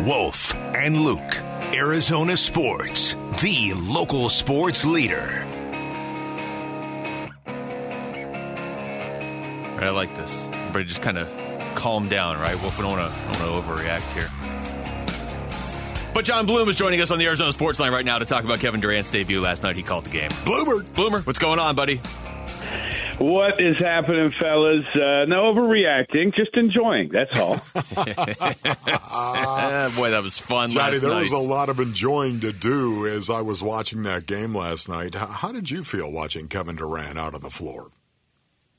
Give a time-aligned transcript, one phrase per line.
[0.00, 1.36] Wolf and Luke,
[1.72, 5.46] Arizona Sports, the local sports leader.
[9.74, 10.46] Right, I like this.
[10.46, 11.28] Everybody just kind of
[11.74, 12.60] calm down, right?
[12.60, 14.30] Wolf, we don't want to overreact here.
[16.12, 18.44] But Jon Bloom is joining us on the Arizona Sports Line right now to talk
[18.44, 19.76] about Kevin Durant's debut last night.
[19.76, 20.30] He called the game.
[20.44, 20.82] Bloomer.
[20.94, 22.00] Bloomer, what's going on, buddy?
[23.18, 24.84] What is happening, fellas?
[24.94, 27.10] Uh, no overreacting, just enjoying.
[27.12, 27.54] That's all.
[29.96, 31.20] Boy, that was fun Johnny, last there night.
[31.20, 35.14] was a lot of enjoying to do as I was watching that game last night.
[35.14, 37.90] How, how did you feel watching Kevin Durant out on the floor?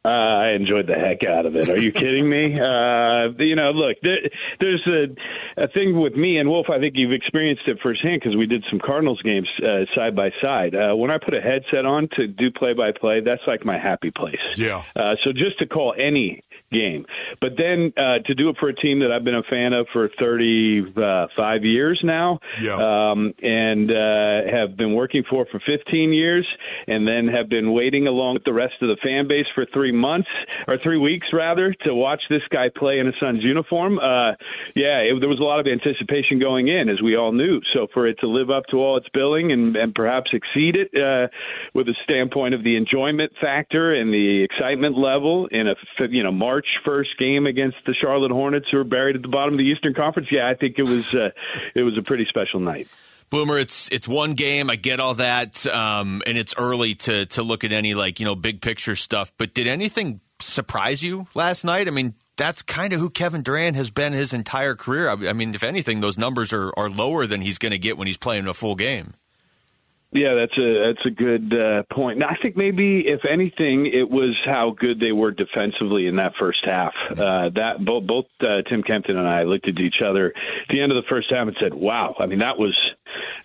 [0.05, 1.67] Uh, I enjoyed the heck out of it.
[1.67, 2.59] Are you kidding me?
[2.59, 4.19] Uh, you know, look, there,
[4.59, 6.67] there's a, a thing with me and Wolf.
[6.69, 10.29] I think you've experienced it firsthand because we did some Cardinals games uh, side by
[10.43, 10.75] side.
[10.75, 13.79] Uh, when I put a headset on to do play by play, that's like my
[13.79, 14.35] happy place.
[14.55, 14.83] Yeah.
[14.95, 16.43] Uh, so just to call any
[16.75, 17.05] game,
[17.41, 19.87] but then uh, to do it for a team that I've been a fan of
[19.93, 22.75] for 35 years now, Yeah.
[22.75, 26.47] um, and uh, have been working for for 15 years,
[26.87, 29.91] and then have been waiting along with the rest of the fan base for three
[29.91, 30.29] months
[30.67, 33.99] or three weeks rather to watch this guy play in a Suns uniform.
[33.99, 34.33] Uh,
[34.75, 37.61] yeah, it, there was a lot of anticipation going in, as we all knew.
[37.73, 40.89] So for it to live up to all its billing and, and perhaps exceed it
[40.95, 41.27] uh,
[41.73, 45.75] with a standpoint of the enjoyment factor and the excitement level in a
[46.09, 49.53] you know March first game against the Charlotte Hornets, who are buried at the bottom
[49.53, 50.29] of the Eastern Conference.
[50.31, 51.31] Yeah, I think it was uh,
[51.73, 52.87] it was a pretty special night.
[53.29, 54.69] Boomer, it's it's one game.
[54.69, 58.25] I get all that, um, and it's early to to look at any like you
[58.25, 59.31] know big picture stuff.
[59.37, 61.87] But did anything surprise you last night?
[61.87, 65.09] I mean, that's kind of who Kevin Durant has been his entire career.
[65.09, 67.97] I, I mean, if anything, those numbers are are lower than he's going to get
[67.97, 69.13] when he's playing a full game.
[70.15, 72.19] Yeah, that's a that's a good uh, point.
[72.19, 76.31] Now, I think maybe if anything, it was how good they were defensively in that
[76.39, 76.93] first half.
[77.11, 80.79] Uh, that both both uh, Tim Kempton and I looked at each other at the
[80.79, 82.73] end of the first half and said, "Wow!" I mean, that was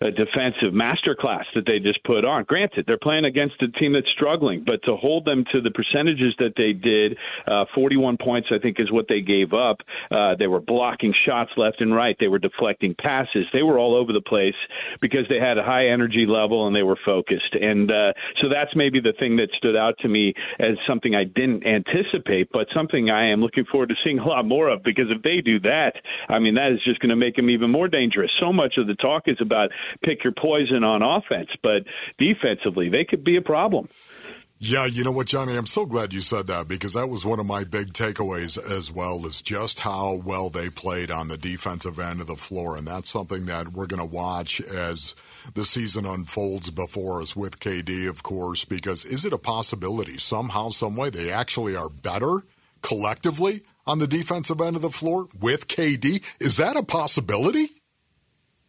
[0.00, 2.44] a defensive masterclass that they just put on.
[2.44, 6.34] Granted, they're playing against a team that's struggling, but to hold them to the percentages
[6.38, 7.16] that they did,
[7.46, 9.78] uh, 41 points, I think, is what they gave up.
[10.10, 12.16] Uh, they were blocking shots left and right.
[12.18, 13.46] They were deflecting passes.
[13.52, 14.54] They were all over the place
[15.00, 17.54] because they had a high energy level and they were focused.
[17.60, 21.24] And uh, so that's maybe the thing that stood out to me as something I
[21.24, 25.06] didn't anticipate, but something I am looking forward to seeing a lot more of because
[25.10, 25.92] if they do that,
[26.28, 28.30] I mean, that is just going to make them even more dangerous.
[28.40, 29.68] So much of the talk is about Uh,
[30.04, 31.82] pick your poison on offense, but
[32.18, 33.88] defensively, they could be a problem.
[34.62, 35.56] Yeah, you know what, Johnny?
[35.56, 38.92] I'm so glad you said that because that was one of my big takeaways as
[38.92, 42.76] well, is just how well they played on the defensive end of the floor.
[42.76, 45.14] And that's something that we're going to watch as
[45.54, 50.68] the season unfolds before us with KD, of course, because is it a possibility somehow,
[50.68, 52.44] some way they actually are better
[52.82, 56.22] collectively on the defensive end of the floor with KD?
[56.38, 57.79] Is that a possibility?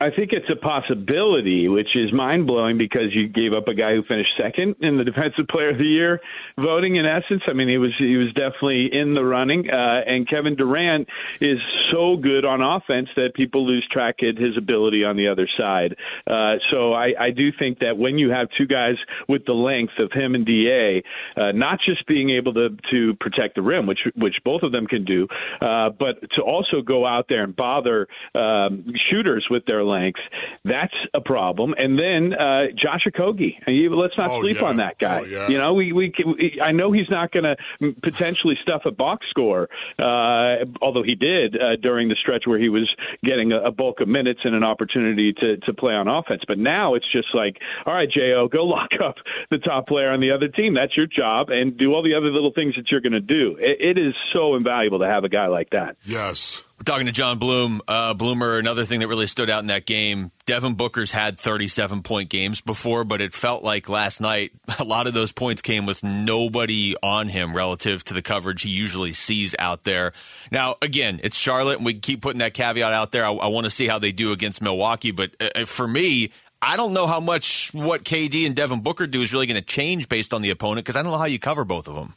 [0.01, 3.93] I think it's a possibility, which is mind blowing because you gave up a guy
[3.93, 6.19] who finished second in the Defensive Player of the Year
[6.57, 6.95] voting.
[6.95, 9.69] In essence, I mean, he was he was definitely in the running.
[9.69, 11.07] Uh, and Kevin Durant
[11.39, 11.59] is
[11.91, 15.95] so good on offense that people lose track of his ability on the other side.
[16.25, 18.95] Uh, so I, I do think that when you have two guys
[19.29, 21.03] with the length of him and Da,
[21.37, 24.87] uh, not just being able to to protect the rim, which which both of them
[24.87, 25.27] can do,
[25.61, 30.19] uh, but to also go out there and bother um, shooters with their length,
[30.65, 31.73] that's a problem.
[31.77, 33.55] And then uh, Josh Okogie,
[33.91, 34.67] let's not Oh, sleep yeah.
[34.67, 35.19] on that guy.
[35.19, 35.47] Oh, yeah.
[35.49, 37.55] You know, we we, we I know he's not going to
[38.01, 39.67] potentially stuff a box score,
[39.99, 42.89] uh, although he did uh, during the stretch where he was
[43.23, 46.43] getting a, a bulk of minutes and an opportunity to to play on offense.
[46.47, 49.15] But now it's just like, all right, Jo, go lock up
[49.49, 50.73] the top player on the other team.
[50.73, 53.57] That's your job, and do all the other little things that you're going to do.
[53.59, 55.97] It, it is so invaluable to have a guy like that.
[56.05, 56.63] Yes.
[56.83, 57.81] Talking to Jon Bloom.
[57.87, 62.01] Uh, Bloomer, another thing that really stood out in that game, Devin Booker's had 37
[62.01, 65.85] point games before, but it felt like last night a lot of those points came
[65.85, 70.11] with nobody on him relative to the coverage he usually sees out there.
[70.51, 73.25] Now, again, it's Charlotte, and we keep putting that caveat out there.
[73.25, 76.31] I, I want to see how they do against Milwaukee, but uh, for me,
[76.63, 79.65] I don't know how much what KD and Devin Booker do is really going to
[79.65, 82.15] change based on the opponent because I don't know how you cover both of them.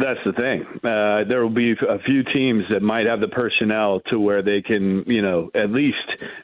[0.00, 0.64] That's the thing.
[0.82, 4.62] Uh, there will be a few teams that might have the personnel to where they
[4.62, 5.96] can, you know, at least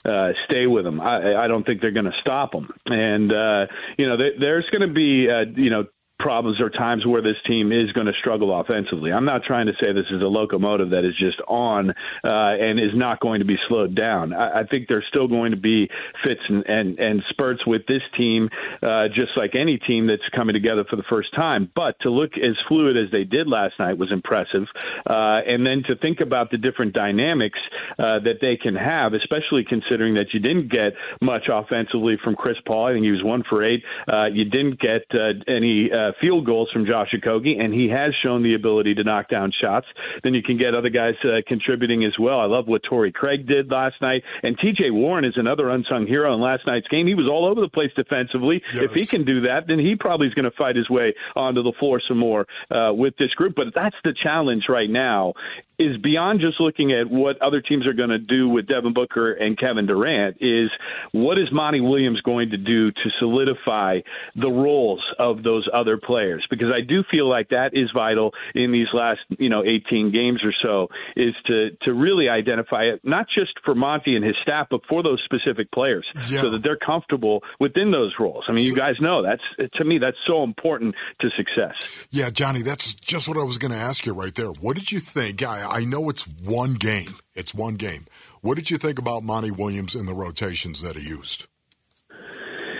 [0.04, 1.00] uh, stay with them.
[1.00, 2.68] I, I don't think they're going to stop them.
[2.84, 3.66] And uh,
[3.96, 5.84] you know, there, there's going to be, uh, you know,
[6.18, 9.12] problems or times where this team is going to struggle offensively.
[9.12, 12.80] I'm not trying to say this is a locomotive that is just on uh, and
[12.80, 14.32] is not going to be slowed down.
[14.32, 15.88] I, I think there's still going to be
[16.24, 18.48] fits and, and, and spurts with this team,
[18.82, 21.70] uh, just like any team that's coming together for the first time.
[21.74, 24.64] But to look as fluid as they did last night was impressive.
[25.08, 27.58] Uh, and then to think about the different dynamics
[27.98, 32.56] uh, that they can have, especially considering that you didn't get much offensively from Chris
[32.66, 32.86] Paul.
[32.86, 33.82] I think he was one for eight.
[34.10, 38.12] Uh, you didn't get uh, any uh, field goals from Josh Okogie, and he has
[38.22, 39.86] shown the ability to knock down shots.
[40.22, 42.40] Then you can get other guys uh, contributing as well.
[42.40, 44.90] I love what Torrey Craig did last night, and T.J.
[44.90, 47.06] Warren is another unsung hero in last night's game.
[47.06, 48.62] He was all over the place defensively.
[48.72, 48.82] Yes.
[48.82, 51.62] If he can do that, then he probably is going to fight his way onto
[51.62, 53.54] the floor some more uh, with this group.
[53.56, 55.34] But that's the challenge right now
[55.78, 59.32] is beyond just looking at what other teams are going to do with Devin Booker
[59.34, 60.70] and Kevin Durant is
[61.12, 64.00] what is Monty Williams going to do to solidify
[64.36, 68.72] the roles of those other players because I do feel like that is vital in
[68.72, 73.26] these last you know 18 games or so is to to really identify it not
[73.34, 76.40] just for Monty and his staff but for those specific players yeah.
[76.40, 78.44] so that they're comfortable within those roles.
[78.48, 82.06] I mean you guys know that's to me that's so important to success.
[82.10, 84.48] Yeah, Johnny, that's just what I was going to ask you right there.
[84.60, 85.42] What did you think?
[85.42, 87.14] I I know it's one game.
[87.34, 88.06] It's one game.
[88.40, 91.46] What did you think about Monty Williams in the rotations that he used?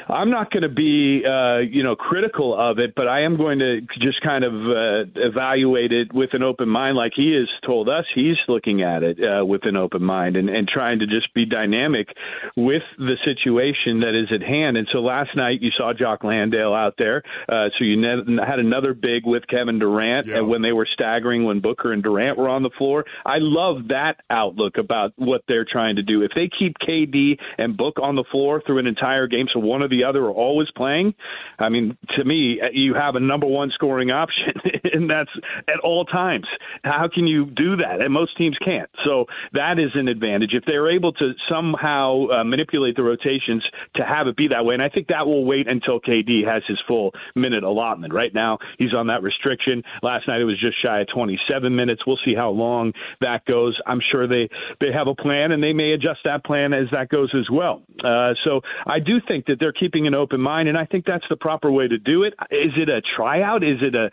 [0.08, 3.58] I'm not going to be, uh, you know, critical of it, but I am going
[3.58, 7.88] to just kind of uh, evaluate it with an open mind, like he has told
[7.88, 11.32] us he's looking at it uh, with an open mind and, and trying to just
[11.34, 12.08] be dynamic
[12.56, 14.76] with the situation that is at hand.
[14.76, 18.60] And so last night you saw Jock Landale out there, uh, so you ne- had
[18.60, 20.40] another big with Kevin Durant yeah.
[20.40, 23.04] when they were staggering when Booker and Durant were on the floor.
[23.24, 26.22] I love that outlook about what they're trying to do.
[26.22, 29.82] If they keep KD and Book on the floor through an entire game, so one
[29.82, 31.14] of the the other are always playing,
[31.58, 34.52] I mean, to me, you have a number one scoring option,
[34.92, 35.30] and that's
[35.68, 36.46] at all times.
[36.82, 38.00] How can you do that?
[38.00, 38.90] And most teams can't.
[39.04, 40.50] So that is an advantage.
[40.52, 43.64] If they're able to somehow uh, manipulate the rotations
[43.96, 46.62] to have it be that way, and I think that will wait until KD has
[46.66, 48.12] his full minute allotment.
[48.12, 49.82] Right now, he's on that restriction.
[50.02, 52.02] Last night it was just shy of 27 minutes.
[52.06, 53.78] We'll see how long that goes.
[53.86, 54.48] I'm sure they
[54.80, 57.82] they have a plan, and they may adjust that plan as that goes as well.
[58.04, 61.04] Uh, so I do think that they're keeping keeping an open mind, and I think
[61.06, 62.34] that's the proper way to do it.
[62.50, 63.62] Is it a tryout?
[63.62, 64.10] Is it a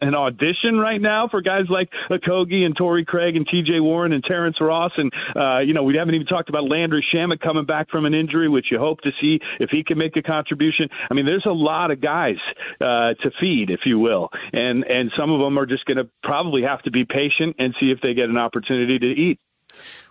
[0.04, 3.80] an audition right now for guys like Okogie and Torrey Craig and T.J.
[3.80, 4.92] Warren and Terrence Ross?
[4.96, 8.14] And uh, you know, we haven't even talked about Landry Shamet coming back from an
[8.14, 10.88] injury, which you hope to see if he can make a contribution.
[11.10, 12.36] I mean, there's a lot of guys
[12.80, 16.08] uh, to feed, if you will, and and some of them are just going to
[16.22, 19.38] probably have to be patient and see if they get an opportunity to eat.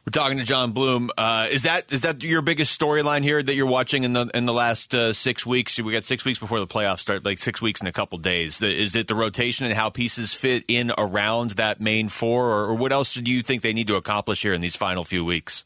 [0.07, 1.11] We're talking to Jon Bloom.
[1.17, 4.45] Uh, is that is that your biggest storyline here that you're watching in the in
[4.45, 5.77] the last uh, six weeks?
[5.77, 8.61] We got six weeks before the playoffs start, like six weeks in a couple days.
[8.61, 12.75] Is it the rotation and how pieces fit in around that main four, or, or
[12.75, 15.65] what else do you think they need to accomplish here in these final few weeks?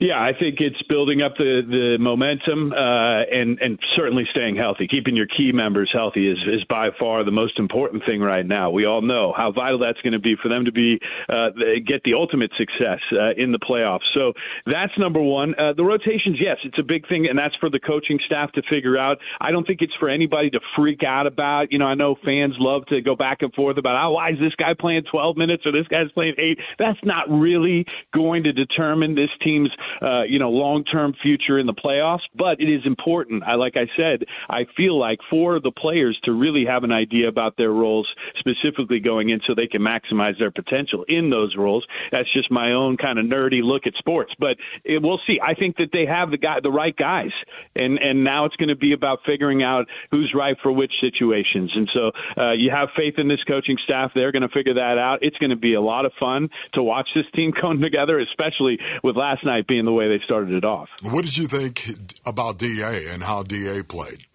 [0.00, 4.88] Yeah, I think it's building up the the momentum uh, and and certainly staying healthy.
[4.88, 8.70] Keeping your key members healthy is is by far the most important thing right now.
[8.70, 10.98] We all know how vital that's going to be for them to be
[11.28, 11.50] uh,
[11.86, 14.08] get the ultimate success uh, in the playoffs.
[14.14, 14.32] So
[14.64, 15.54] that's number one.
[15.58, 18.62] Uh, the rotations, yes, it's a big thing, and that's for the coaching staff to
[18.70, 19.18] figure out.
[19.38, 21.72] I don't think it's for anybody to freak out about.
[21.72, 24.38] You know, I know fans love to go back and forth about, oh, why is
[24.40, 26.58] this guy playing 12 minutes or this guy's playing eight?
[26.78, 29.68] That's not really going to determine this team's
[30.02, 32.20] uh, you know, long term future in the playoffs.
[32.36, 33.42] But it is important.
[33.44, 37.28] I like I said, I feel like for the players to really have an idea
[37.28, 38.08] about their roles
[38.38, 41.86] specifically going in, so they can maximize their potential in those roles.
[42.12, 44.32] That's just my own kind of nerdy look at sports.
[44.38, 45.38] But it, we'll see.
[45.42, 47.32] I think that they have the guy, the right guys,
[47.74, 51.70] and and now it's going to be about figuring out who's right for which situations.
[51.74, 54.12] And so uh, you have faith in this coaching staff.
[54.14, 55.18] They're going to figure that out.
[55.22, 58.78] It's going to be a lot of fun to watch this team come together, especially
[59.02, 60.88] with last night being the way they started it off.
[61.02, 61.90] What did you think
[62.26, 64.26] about DA and how DA played?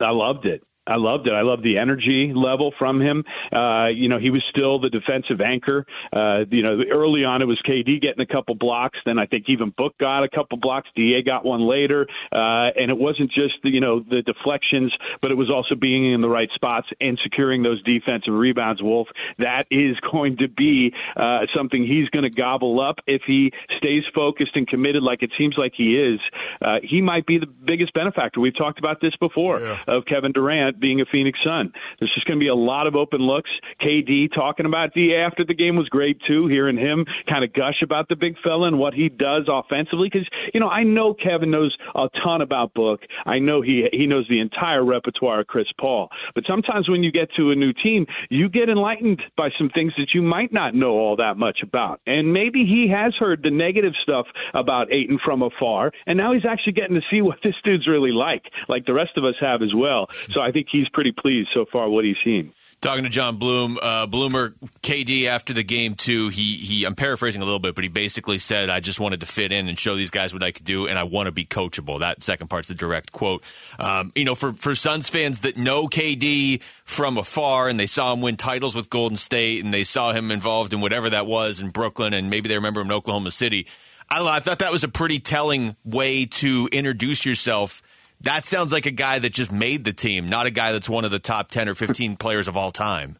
[0.00, 0.62] I loved it.
[0.86, 1.32] I loved it.
[1.32, 3.24] I loved the energy level from him.
[3.52, 5.84] Uh, you know, he was still the defensive anchor.
[6.12, 8.98] Uh, you know, early on it was KD getting a couple blocks.
[9.04, 10.88] Then I think even Book got a couple blocks.
[10.96, 12.06] Da got one later.
[12.32, 16.12] Uh, and it wasn't just the, you know the deflections, but it was also being
[16.12, 18.82] in the right spots and securing those defensive rebounds.
[18.82, 23.52] Wolf, that is going to be uh, something he's going to gobble up if he
[23.78, 26.20] stays focused and committed, like it seems like he is.
[26.62, 28.40] Uh, he might be the biggest benefactor.
[28.40, 29.78] We've talked about this before yeah.
[29.88, 31.72] of Kevin Durant Durant being a Phoenix Sun.
[31.98, 33.50] There's just going to be a lot of open looks.
[33.80, 36.46] KD talking about D after the game was great too.
[36.46, 40.28] Hearing him kind of gush about the big fella and what he does offensively, because
[40.52, 43.00] you know I know Kevin knows a ton about Book.
[43.24, 46.08] I know he he knows the entire repertoire of Chris Paul.
[46.34, 49.92] But sometimes when you get to a new team, you get enlightened by some things
[49.96, 52.00] that you might not know all that much about.
[52.06, 56.44] And maybe he has heard the negative stuff about Ayton from afar, and now he's
[56.44, 59.62] actually getting to see what this dude's really like, like the rest of us have
[59.62, 60.08] as well.
[60.30, 62.52] So I think he's pretty pleased so far what he's seen.
[62.82, 64.50] Talking to Jon Bloom, uh, Bloomer
[64.82, 66.28] KD after the game too.
[66.28, 66.84] He he.
[66.84, 69.68] I'm paraphrasing a little bit, but he basically said, "I just wanted to fit in
[69.68, 72.22] and show these guys what I could do, and I want to be coachable." That
[72.22, 73.42] second part's the direct quote.
[73.78, 78.12] Um, you know, for for Suns fans that know KD from afar and they saw
[78.12, 81.62] him win titles with Golden State and they saw him involved in whatever that was
[81.62, 83.66] in Brooklyn and maybe they remember him in Oklahoma City.
[84.10, 84.22] I.
[84.22, 87.82] I thought that was a pretty telling way to introduce yourself
[88.20, 91.04] that sounds like a guy that just made the team, not a guy that's one
[91.04, 93.18] of the top 10 or 15 players of all time.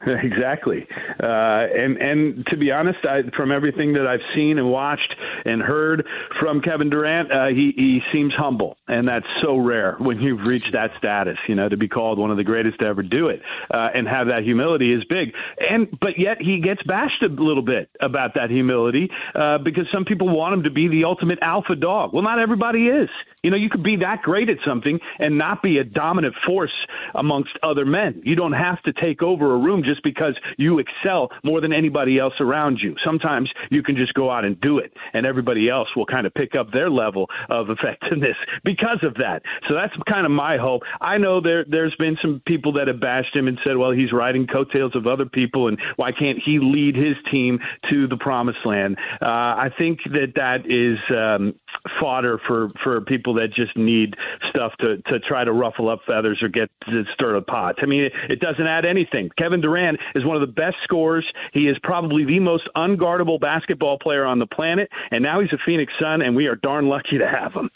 [0.06, 0.86] Exactly,
[1.20, 5.12] uh, and and to be honest, I, from everything that I've seen and watched
[5.44, 6.06] and heard
[6.38, 10.72] from Kevin Durant, uh, he he seems humble, and that's so rare when you've reached
[10.72, 11.36] that status.
[11.48, 14.06] You know, to be called one of the greatest to ever do it, uh, and
[14.06, 15.34] have that humility is big.
[15.58, 20.04] And but yet he gets bashed a little bit about that humility uh, because some
[20.04, 22.12] people want him to be the ultimate alpha dog.
[22.12, 23.08] Well, not everybody is.
[23.42, 26.74] You know, you could be that great at something and not be a dominant force
[27.14, 28.22] amongst other men.
[28.24, 32.18] You don't have to take over a room just because you excel more than anybody
[32.18, 32.94] else around you.
[33.04, 36.34] Sometimes you can just go out and do it, and everybody else will kind of
[36.34, 39.42] pick up their level of effectiveness because of that.
[39.68, 40.82] So that's kind of my hope.
[41.00, 44.12] I know there there's been some people that have bashed him and said, well, he's
[44.12, 47.58] riding coattails of other people, and why can't he lead his team
[47.90, 48.96] to the promised land?
[49.22, 51.54] Uh, I think that that is um,
[52.00, 54.14] fodder for for people that just need
[54.50, 57.76] stuff to to try to ruffle up feathers or get to stir the pot.
[57.82, 59.30] I mean, it, it doesn't add anything.
[59.38, 61.26] Kevin Durant is one of the best scorers.
[61.52, 65.58] He is probably the most unguardable basketball player on the planet, and now he's a
[65.64, 67.70] Phoenix Sun, and we are darn lucky to have him.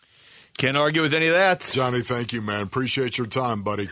[0.58, 1.70] Can't argue with any of that.
[1.72, 2.62] Johnny, thank you, man.
[2.62, 3.88] Appreciate your time, buddy.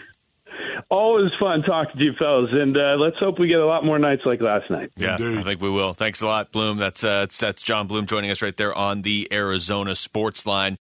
[0.90, 4.00] Always fun talking to you fellas, and uh, let's hope we get a lot more
[4.00, 4.90] nights like last night.
[4.97, 5.38] Yeah, Indeed.
[5.38, 5.94] I think we will.
[5.94, 6.78] Thanks a lot, Bloom.
[6.78, 10.78] That's uh, that's Jon Bloom joining us right there on the Arizona Sports Line.